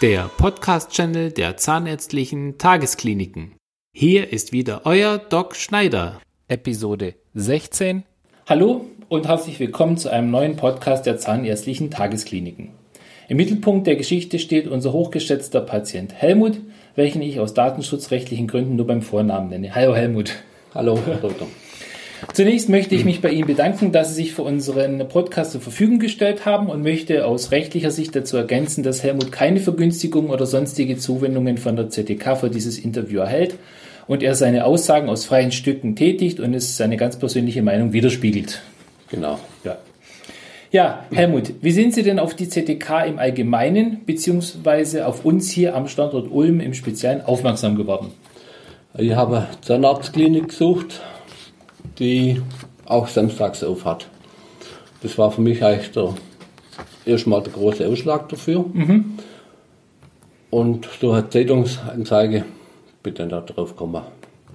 der 0.00 0.30
Podcast-Channel 0.38 1.30
der 1.30 1.58
Zahnärztlichen 1.58 2.56
Tageskliniken. 2.56 3.52
Hier 3.94 4.32
ist 4.32 4.50
wieder 4.50 4.82
euer 4.84 5.18
Doc 5.18 5.54
Schneider. 5.56 6.22
Episode 6.48 7.16
16. 7.34 8.04
Hallo 8.48 8.86
und 9.10 9.28
herzlich 9.28 9.60
willkommen 9.60 9.98
zu 9.98 10.08
einem 10.08 10.30
neuen 10.30 10.56
Podcast 10.56 11.04
der 11.04 11.18
Zahnärztlichen 11.18 11.90
Tageskliniken. 11.90 12.70
Im 13.28 13.36
Mittelpunkt 13.36 13.86
der 13.86 13.96
Geschichte 13.96 14.38
steht 14.38 14.68
unser 14.68 14.94
hochgeschätzter 14.94 15.60
Patient 15.60 16.14
Helmut, 16.14 16.60
welchen 16.94 17.20
ich 17.20 17.38
aus 17.38 17.52
datenschutzrechtlichen 17.52 18.46
Gründen 18.46 18.76
nur 18.76 18.86
beim 18.86 19.02
Vornamen 19.02 19.50
nenne. 19.50 19.74
Hallo 19.74 19.94
Helmut. 19.94 20.32
Hallo, 20.72 20.98
Herr. 21.04 21.20
Zunächst 22.32 22.68
möchte 22.68 22.94
ich 22.94 23.04
mich 23.04 23.20
bei 23.20 23.30
Ihnen 23.30 23.46
bedanken, 23.46 23.92
dass 23.92 24.10
Sie 24.10 24.14
sich 24.14 24.34
für 24.34 24.42
unseren 24.42 25.06
Podcast 25.08 25.52
zur 25.52 25.60
Verfügung 25.60 25.98
gestellt 25.98 26.44
haben 26.44 26.68
und 26.68 26.82
möchte 26.82 27.26
aus 27.26 27.50
rechtlicher 27.50 27.90
Sicht 27.90 28.14
dazu 28.14 28.36
ergänzen, 28.36 28.82
dass 28.82 29.02
Helmut 29.02 29.32
keine 29.32 29.60
Vergünstigung 29.60 30.30
oder 30.30 30.46
sonstige 30.46 30.98
Zuwendungen 30.98 31.58
von 31.58 31.76
der 31.76 31.88
ZDK 31.88 32.36
für 32.36 32.50
dieses 32.50 32.78
Interview 32.78 33.20
erhält 33.20 33.56
und 34.06 34.22
er 34.22 34.34
seine 34.34 34.64
Aussagen 34.64 35.08
aus 35.08 35.24
freien 35.24 35.50
Stücken 35.52 35.96
tätigt 35.96 36.40
und 36.40 36.52
es 36.52 36.76
seine 36.76 36.96
ganz 36.96 37.18
persönliche 37.18 37.62
Meinung 37.62 37.92
widerspiegelt. 37.92 38.60
Genau. 39.10 39.38
Ja. 39.64 39.78
Ja, 40.72 41.04
Helmut, 41.12 41.54
wie 41.62 41.72
sind 41.72 41.94
Sie 41.94 42.04
denn 42.04 42.20
auf 42.20 42.34
die 42.34 42.48
ZDK 42.48 43.06
im 43.06 43.18
Allgemeinen 43.18 44.04
beziehungsweise 44.06 45.06
auf 45.06 45.24
uns 45.24 45.50
hier 45.50 45.74
am 45.74 45.88
Standort 45.88 46.30
Ulm 46.30 46.60
im 46.60 46.74
Speziellen 46.74 47.22
aufmerksam 47.22 47.74
geworden? 47.74 48.12
Ich 48.96 49.12
habe 49.14 49.46
Zahnarztklinik 49.62 50.48
gesucht, 50.48 51.00
die 52.00 52.40
auch 52.86 53.06
samstags 53.06 53.62
auf 53.62 53.84
hat. 53.84 54.08
Das 55.02 55.16
war 55.18 55.30
für 55.30 55.40
mich 55.40 55.62
eigentlich 55.64 55.92
der, 55.92 56.14
erstmal 57.06 57.42
der 57.42 57.52
große 57.52 57.86
Ausschlag 57.86 58.28
dafür. 58.28 58.64
Und 60.50 60.88
durch 61.00 61.14
eine 61.14 61.28
Zeitungsanzeige 61.30 62.44
dann 63.14 63.28
da 63.28 63.40
drauf 63.40 63.70
gekommen. 63.70 64.02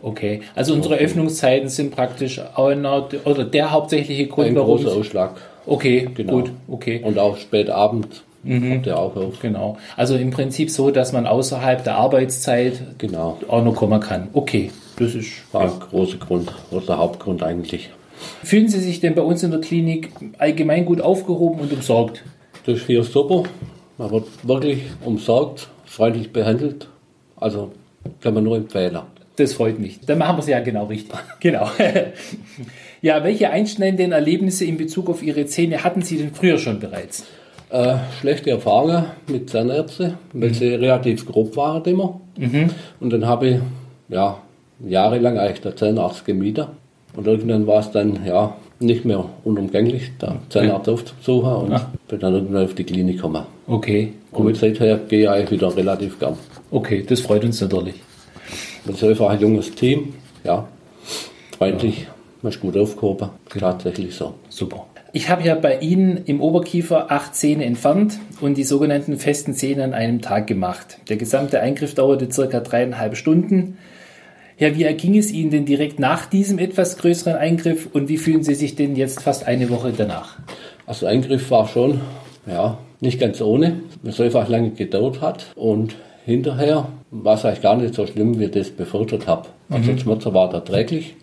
Okay, 0.02 0.42
also 0.54 0.74
unsere 0.74 0.98
Öffnungszeiten 0.98 1.70
sind 1.70 1.96
praktisch 1.96 2.40
einer, 2.56 3.08
oder 3.24 3.44
der 3.46 3.72
hauptsächliche 3.72 4.28
Grund, 4.28 4.50
Ein 4.50 4.56
warum. 4.56 4.78
großer 4.84 4.96
Ausschlag. 4.96 5.32
Okay, 5.66 6.10
Genau. 6.14 6.34
gut, 6.34 6.52
okay. 6.68 7.02
Und 7.04 7.18
auch 7.18 7.38
spät 7.38 7.70
Abend 7.70 8.24
hat 8.48 8.86
der 8.86 9.00
auch 9.00 9.16
auf. 9.16 9.40
Genau. 9.42 9.78
Also 9.98 10.16
im 10.16 10.30
Prinzip 10.30 10.70
so, 10.70 10.92
dass 10.92 11.12
man 11.14 11.26
außerhalb 11.26 11.84
der 11.84 11.96
Arbeitszeit 11.98 13.00
Genau. 13.00 13.40
auch 13.48 13.64
noch 13.64 13.74
kommen 13.76 14.00
kann. 14.00 14.28
Okay, 14.34 14.70
das 14.98 15.16
ist. 15.16 15.30
War 15.52 15.64
ein 15.64 15.80
großer 15.80 16.18
Grund, 16.18 16.52
der 16.72 16.98
Hauptgrund 16.98 17.44
eigentlich. 17.44 17.90
Fühlen 18.44 18.70
Sie 18.70 18.80
sich 18.80 19.02
denn 19.02 19.16
bei 19.16 19.22
uns 19.22 19.44
in 19.44 19.52
der 19.52 19.62
Klinik 19.62 20.12
allgemein 20.38 20.86
gut 20.86 21.02
aufgehoben 21.02 21.60
und 21.60 21.74
umsorgt? 21.74 22.24
Das 22.66 22.78
ist 22.78 22.88
hier 22.88 23.04
super. 23.04 23.44
Man 23.98 24.12
wird 24.12 24.28
wirklich 24.44 24.84
umsorgt, 25.04 25.68
freundlich 25.86 26.32
behandelt. 26.32 26.88
Also 27.36 27.72
kann 28.22 28.34
man 28.34 28.44
nur 28.44 28.58
empfehlen. 28.58 29.00
Das 29.36 29.54
freut 29.54 29.80
mich. 29.80 30.00
Dann 30.06 30.18
machen 30.18 30.38
wir 30.38 30.42
es 30.42 30.48
ja 30.48 30.60
genau 30.62 30.86
richtig. 30.86 31.18
Genau. 31.40 31.70
ja, 33.02 33.24
welche 33.24 33.50
einschneidenden 33.50 34.14
Erlebnisse 34.14 34.66
in 34.66 34.78
Bezug 34.78 35.10
auf 35.10 35.22
Ihre 35.22 35.46
Zähne 35.46 35.84
hatten 35.84 36.02
Sie 36.02 36.18
denn 36.18 36.34
früher 36.34 36.58
schon 36.58 36.80
bereits? 36.80 37.26
Äh, 37.70 37.98
schlechte 38.20 38.52
Erfahrungen 38.52 39.06
mit 39.28 39.50
Zahnärzten, 39.50 40.14
weil 40.34 40.54
sie 40.54 40.76
relativ 40.76 41.26
grob 41.26 41.58
waren 41.58 41.84
immer. 41.86 42.22
Und 43.00 43.10
dann 43.12 43.26
habe 43.26 43.48
ich 43.48 43.58
ja, 44.08 44.38
jahrelang 44.80 45.38
eigentlich 45.38 45.62
der 45.62 45.76
Zahnarzt 45.76 46.26
gemietet. 46.26 46.68
Und 47.16 47.28
irgendwann 47.28 47.66
war 47.66 47.80
es 47.80 47.92
dann 47.92 48.26
ja 48.26 48.56
nicht 48.80 49.06
mehr 49.06 49.26
unumgänglich, 49.44 50.12
der 50.22 50.38
Zahnarzt 50.50 50.90
aufzusuchen 50.90 51.54
und 51.54 51.86
bin 52.08 52.20
dann 52.20 52.34
irgendwann 52.34 52.66
auf 52.66 52.74
die 52.74 52.84
Klinik 52.84 53.18
gekommen. 53.18 53.46
Okay, 53.68 54.14
Und 54.32 54.58
seither 54.58 54.98
gehe 54.98 55.24
ich 55.24 55.30
eigentlich 55.30 55.52
wieder 55.52 55.76
relativ 55.76 56.20
gern. 56.20 56.38
Okay, 56.72 57.06
das 57.08 57.22
freut 57.22 57.46
uns 57.46 57.62
natürlich. 57.62 57.96
Das 58.86 58.98
ist 58.98 59.04
einfach 59.04 59.30
ein 59.30 59.40
junges 59.40 59.74
Team, 59.74 60.14
ja, 60.44 60.68
freundlich, 61.58 62.08
man 62.42 62.52
ist 62.52 62.60
gut 62.60 62.78
aufgehoben, 62.78 63.30
tatsächlich 63.58 64.14
so. 64.14 64.36
Super. 64.50 64.86
Ich 65.14 65.30
habe 65.30 65.44
ja 65.44 65.56
bei 65.56 65.80
Ihnen 65.80 66.18
im 66.26 66.42
Oberkiefer 66.42 67.10
acht 67.10 67.36
Zähne 67.36 67.64
entfernt 67.64 68.20
und 68.42 68.58
die 68.58 68.66
sogenannten 68.66 69.18
festen 69.18 69.54
Zähne 69.54 69.86
an 69.86 69.94
einem 69.94 70.22
Tag 70.22 70.46
gemacht. 70.46 70.98
Der 71.08 71.16
gesamte 71.16 71.62
Eingriff 71.62 71.96
dauerte 71.96 72.30
circa 72.30 72.60
dreieinhalb 72.60 73.16
Stunden. 73.16 73.78
Ja, 74.58 74.74
wie 74.76 74.84
erging 74.84 75.18
es 75.18 75.32
Ihnen 75.32 75.52
denn 75.52 75.66
direkt 75.66 76.00
nach 76.00 76.28
diesem 76.28 76.60
etwas 76.60 76.98
größeren 76.98 77.36
Eingriff 77.36 77.90
und 77.92 78.08
wie 78.08 78.18
fühlen 78.18 78.44
Sie 78.44 78.56
sich 78.56 78.76
denn 78.76 78.96
jetzt 78.96 79.22
fast 79.22 79.46
eine 79.48 79.70
Woche 79.70 79.92
danach? 79.96 80.38
Also 80.86 81.08
Eingriff 81.08 81.52
war 81.52 81.68
schon, 81.68 82.00
ja, 82.48 82.78
nicht 83.02 83.20
ganz 83.20 83.42
ohne, 83.42 83.82
weil 84.02 84.14
es 84.14 84.22
einfach 84.22 84.48
lange 84.48 84.70
gedauert 84.70 85.20
hat 85.20 85.48
und 85.56 85.96
hinterher 86.26 86.88
war 87.12 87.36
es 87.36 87.44
eigentlich 87.44 87.62
gar 87.62 87.76
nicht 87.76 87.96
so 87.96 88.08
schlimm, 88.08 88.40
wie 88.40 88.46
ich 88.46 88.52
das 88.52 88.70
befürchtet 88.70 89.28
habe. 89.28 89.50
Also 89.70 89.92
der 89.92 89.98
Schmerz 90.00 90.26
war 90.26 90.54
erträglich 90.54 91.16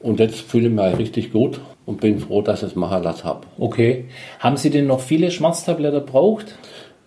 und 0.00 0.20
jetzt 0.20 0.40
fühle 0.40 0.68
ich 0.68 0.74
mich 0.74 0.98
richtig 0.98 1.32
gut 1.32 1.60
und 1.86 2.02
bin 2.02 2.18
froh, 2.18 2.42
dass 2.42 2.62
ich 2.62 2.70
es 2.70 2.76
machen 2.76 3.04
lassen 3.04 3.24
habe. 3.24 3.46
Okay. 3.58 4.04
Haben 4.38 4.58
Sie 4.58 4.68
denn 4.68 4.86
noch 4.86 5.00
viele 5.00 5.30
Schmerztabletten 5.30 6.00
gebraucht? 6.00 6.56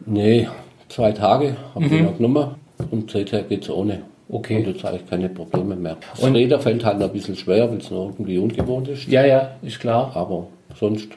Nee, 0.04 0.48
zwei 0.90 1.12
Tage 1.12 1.58
habe 1.76 1.86
ich 1.86 2.02
noch 2.02 2.18
genommen 2.18 2.56
und 2.90 3.12
seither 3.12 3.44
geht 3.44 3.64
es 3.64 3.70
ohne. 3.70 4.02
Okay. 4.32 4.58
Und 4.58 4.68
jetzt 4.68 4.86
eigentlich 4.86 5.10
keine 5.10 5.30
Probleme 5.30 5.76
mehr. 5.76 5.98
Das 6.16 6.34
Räder 6.34 6.60
fällt 6.60 6.86
halt 6.86 7.02
ein 7.02 7.12
bisschen 7.12 7.36
schwer, 7.36 7.70
weil 7.70 7.80
es 7.80 7.92
noch 7.92 8.06
irgendwie 8.08 8.38
ungewohnt 8.38 8.88
ist. 8.88 9.08
Ja, 9.08 9.26
ja, 9.26 9.52
ist 9.62 9.80
klar. 9.80 10.12
Aber 10.16 10.48
sonst 10.80 11.10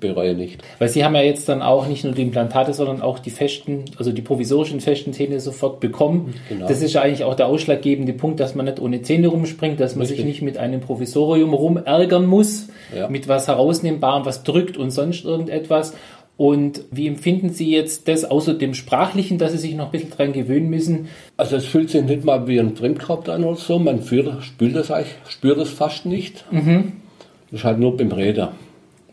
bereue 0.00 0.34
nicht. 0.34 0.62
Weil 0.78 0.88
Sie 0.88 1.04
haben 1.04 1.14
ja 1.14 1.20
jetzt 1.20 1.46
dann 1.50 1.60
auch 1.60 1.86
nicht 1.86 2.02
nur 2.02 2.14
die 2.14 2.22
Implantate, 2.22 2.72
sondern 2.72 3.02
auch 3.02 3.18
die 3.18 3.28
festen, 3.28 3.84
also 3.98 4.10
die 4.10 4.22
provisorischen 4.22 4.80
festen 4.80 5.12
Zähne 5.12 5.38
sofort 5.38 5.80
bekommen. 5.80 6.32
Genau. 6.48 6.66
Das 6.66 6.80
ist 6.80 6.94
ja 6.94 7.02
eigentlich 7.02 7.24
auch 7.24 7.34
der 7.34 7.46
ausschlaggebende 7.46 8.14
Punkt, 8.14 8.40
dass 8.40 8.54
man 8.54 8.64
nicht 8.64 8.80
ohne 8.80 9.02
Zähne 9.02 9.28
rumspringt, 9.28 9.78
dass 9.78 9.96
man 9.96 10.06
sich 10.06 10.16
Richtig. 10.16 10.26
nicht 10.32 10.42
mit 10.42 10.56
einem 10.56 10.80
Provisorium 10.80 11.52
rumärgern 11.52 12.24
muss, 12.24 12.68
Ja. 12.96 13.10
mit 13.10 13.28
was 13.28 13.48
herausnehmbarem, 13.48 14.24
was 14.24 14.44
drückt 14.44 14.78
und 14.78 14.92
sonst 14.92 15.26
irgendetwas. 15.26 15.94
Und 16.40 16.84
wie 16.90 17.06
empfinden 17.06 17.50
Sie 17.50 17.70
jetzt 17.70 18.08
das 18.08 18.24
außer 18.24 18.54
dem 18.54 18.72
Sprachlichen, 18.72 19.36
dass 19.36 19.52
Sie 19.52 19.58
sich 19.58 19.74
noch 19.74 19.84
ein 19.84 19.90
bisschen 19.90 20.08
dran 20.08 20.32
gewöhnen 20.32 20.70
müssen? 20.70 21.08
Also 21.36 21.56
es 21.56 21.66
fühlt 21.66 21.90
sich 21.90 22.02
nicht 22.02 22.24
mal 22.24 22.48
wie 22.48 22.58
ein 22.58 22.74
Fremdkörper 22.74 23.34
an 23.34 23.44
oder 23.44 23.58
so. 23.58 23.78
Man 23.78 24.00
fühlt, 24.00 24.42
spürt 24.42 24.74
das 24.74 24.90
eigentlich, 24.90 25.16
spürt 25.28 25.58
das 25.58 25.68
fast 25.68 26.06
nicht. 26.06 26.46
Das 26.50 27.60
ist 27.60 27.64
halt 27.64 27.78
nur 27.78 27.94
beim 27.94 28.10
Reden. 28.10 28.44
Ein 28.44 28.54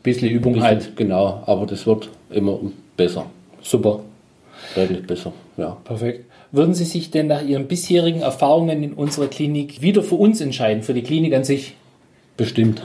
bisschen 0.04 0.30
Übung 0.30 0.54
Bisschen, 0.54 0.68
halt. 0.70 0.96
Genau, 0.96 1.44
aber 1.46 1.66
das 1.66 1.86
wird 1.86 2.08
immer 2.30 2.62
besser. 2.96 3.26
Super. 3.62 4.00
Deutlich 4.74 5.06
besser, 5.06 5.34
ja. 5.58 5.76
Perfekt. 5.84 6.24
Würden 6.54 6.74
Sie 6.74 6.86
sich 6.86 7.12
denn 7.12 7.28
nach 7.28 7.46
Ihren 7.46 7.68
bisherigen 7.68 8.22
Erfahrungen 8.22 8.84
in 8.84 8.94
unserer 8.94 9.28
Klinik 9.28 9.82
wieder 9.82 10.02
für 10.02 10.16
uns 10.16 10.40
entscheiden, 10.40 10.82
für 10.82 10.94
die 10.94 11.04
Klinik 11.04 11.34
an 11.34 11.44
sich? 11.44 11.74
Bestimmt. 12.38 12.84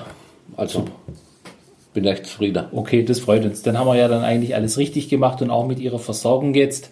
Also 0.57 0.87
bin 1.93 2.05
echt 2.07 2.27
zufrieden. 2.27 2.65
Okay, 2.73 3.03
das 3.05 3.21
freut 3.21 3.45
uns. 3.45 3.63
Dann 3.63 3.79
haben 3.79 3.87
wir 3.87 3.97
ja 3.97 4.09
dann 4.09 4.23
eigentlich 4.23 4.55
alles 4.55 4.79
richtig 4.79 5.09
gemacht 5.09 5.43
und 5.43 5.51
auch 5.51 5.67
mit 5.67 5.79
Ihrer 5.79 5.99
Versorgung 5.99 6.55
jetzt. 6.55 6.91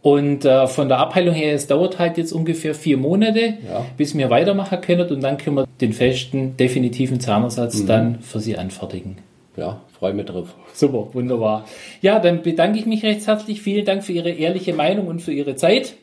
Und 0.00 0.44
äh, 0.44 0.66
von 0.68 0.88
der 0.88 0.98
Abheilung 0.98 1.34
her, 1.34 1.54
es 1.54 1.66
dauert 1.66 1.98
halt 1.98 2.18
jetzt 2.18 2.32
ungefähr 2.32 2.74
vier 2.74 2.96
Monate, 2.96 3.54
Ja. 3.68 3.84
bis 3.96 4.16
wir 4.16 4.30
weitermachen 4.30 4.80
können 4.80 5.10
und 5.10 5.22
dann 5.22 5.38
können 5.38 5.56
wir 5.56 5.66
den 5.80 5.92
festen, 5.92 6.56
definitiven 6.56 7.18
Zahnersatz 7.20 7.84
dann 7.84 8.20
für 8.20 8.38
Sie 8.38 8.56
anfertigen. 8.56 9.18
Ja, 9.56 9.80
freue 9.98 10.14
mich 10.14 10.26
drauf. 10.26 10.54
Super, 10.72 11.08
wunderbar. 11.12 11.64
Ja, 12.00 12.20
dann 12.20 12.42
bedanke 12.42 12.78
ich 12.78 12.86
mich 12.86 13.02
recht 13.02 13.26
herzlich. 13.26 13.60
Vielen 13.60 13.84
Dank 13.84 14.04
für 14.04 14.12
Ihre 14.12 14.30
ehrliche 14.30 14.72
Meinung 14.72 15.08
und 15.08 15.20
für 15.20 15.32
Ihre 15.32 15.56
Zeit. 15.56 15.94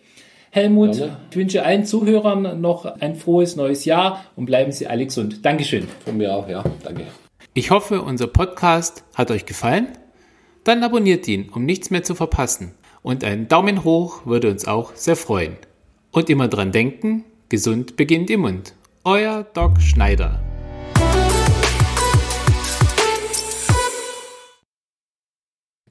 Helmut, 0.52 0.98
Gerne. 0.98 1.18
ich 1.32 1.38
wünsche 1.38 1.64
allen 1.64 1.86
Zuhörern 1.86 2.60
noch 2.60 2.86
ein 2.86 3.16
frohes 3.16 3.56
neues 3.56 3.86
Jahr 3.86 4.26
und 4.36 4.46
bleiben 4.46 4.74
Sie 4.74 4.88
alle 4.88 5.06
gesund. 5.06 5.46
Dankeschön. 5.46 5.88
Von 6.04 6.18
mir 6.18 6.36
auch, 6.36 6.48
ja. 6.50 6.64
Danke. 6.84 7.04
Ich 7.58 7.72
hoffe, 7.72 8.02
unser 8.02 8.28
Podcast 8.28 9.06
hat 9.14 9.32
euch 9.32 9.46
gefallen. 9.46 9.98
Dann 10.66 10.84
abonniert 10.84 11.26
ihn, 11.30 11.48
um 11.48 11.64
nichts 11.64 11.90
mehr 11.90 12.04
zu 12.04 12.14
verpassen. 12.14 12.74
Und 13.02 13.24
ein 13.24 13.48
Daumen 13.48 13.86
hoch 13.86 14.26
würde 14.26 14.52
uns 14.52 14.68
auch 14.68 14.94
sehr 14.94 15.16
freuen. 15.16 15.56
Und 16.12 16.30
immer 16.30 16.50
dran 16.50 16.74
denken, 16.74 17.24
gesund 17.48 17.96
beginnt 17.96 18.30
im 18.30 18.42
Mund. 18.42 18.74
Euer 19.06 19.46
Doc 19.54 19.80
Schneider. 19.80 20.45